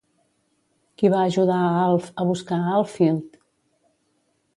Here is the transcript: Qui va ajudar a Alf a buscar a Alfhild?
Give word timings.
Qui 1.01 1.11
va 1.13 1.19
ajudar 1.31 1.57
a 1.65 1.67
Alf 1.81 2.07
a 2.23 2.25
buscar 2.29 2.59
a 2.63 2.73
Alfhild? 2.79 3.37